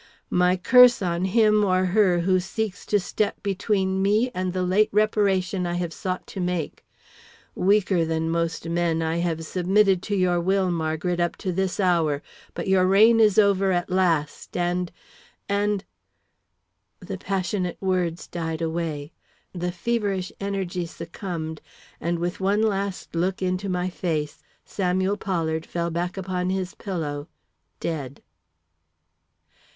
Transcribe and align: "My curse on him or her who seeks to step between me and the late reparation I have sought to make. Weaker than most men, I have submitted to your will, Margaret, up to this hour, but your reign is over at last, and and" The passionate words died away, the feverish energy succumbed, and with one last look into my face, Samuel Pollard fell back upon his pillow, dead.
"My 0.31 0.57
curse 0.57 0.99
on 1.03 1.25
him 1.25 1.63
or 1.63 1.85
her 1.85 2.21
who 2.21 2.39
seeks 2.39 2.87
to 2.87 2.99
step 2.99 3.35
between 3.43 4.01
me 4.01 4.31
and 4.33 4.51
the 4.51 4.63
late 4.63 4.89
reparation 4.91 5.67
I 5.67 5.75
have 5.75 5.93
sought 5.93 6.25
to 6.25 6.39
make. 6.39 6.83
Weaker 7.53 8.03
than 8.03 8.27
most 8.31 8.67
men, 8.67 9.03
I 9.03 9.17
have 9.17 9.45
submitted 9.45 10.01
to 10.01 10.15
your 10.15 10.41
will, 10.41 10.71
Margaret, 10.71 11.19
up 11.19 11.35
to 11.35 11.51
this 11.51 11.79
hour, 11.79 12.23
but 12.55 12.67
your 12.67 12.87
reign 12.87 13.19
is 13.19 13.37
over 13.37 13.71
at 13.71 13.91
last, 13.91 14.57
and 14.57 14.91
and" 15.47 15.85
The 17.07 17.19
passionate 17.19 17.77
words 17.79 18.25
died 18.25 18.63
away, 18.63 19.11
the 19.53 19.71
feverish 19.71 20.31
energy 20.39 20.87
succumbed, 20.87 21.61
and 21.99 22.17
with 22.17 22.39
one 22.39 22.63
last 22.63 23.13
look 23.13 23.43
into 23.43 23.69
my 23.69 23.91
face, 23.91 24.41
Samuel 24.65 25.15
Pollard 25.17 25.67
fell 25.67 25.91
back 25.91 26.17
upon 26.17 26.49
his 26.49 26.73
pillow, 26.73 27.27
dead. 27.79 28.23